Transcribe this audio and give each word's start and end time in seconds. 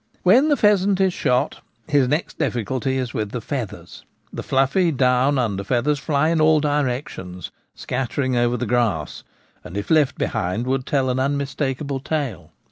When 0.23 0.49
the 0.49 0.57
pheasant 0.57 0.99
is 0.99 1.13
shot 1.13 1.61
his 1.87 2.07
next 2.07 2.39
difficulty 2.39 2.97
is 2.97 3.13
with 3.13 3.29
the 3.29 3.39
feathers. 3.39 4.03
The 4.33 4.41
fluffy, 4.41 4.91
downy 4.91 5.37
under 5.37 5.63
feathers 5.63 5.99
fly 5.99 6.29
in 6.29 6.41
all 6.41 6.59
directions, 6.59 7.51
scattering 7.75 8.35
over 8.35 8.57
the 8.57 8.65
grass, 8.65 9.23
and 9.63 9.77
if 9.77 9.91
left 9.91 10.17
behind 10.17 10.65
would 10.65 10.87
tell 10.87 11.11
an 11.11 11.19
unmistakable 11.19 11.99
tale. 11.99 12.51